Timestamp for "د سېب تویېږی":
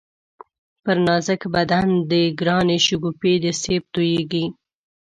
3.43-4.45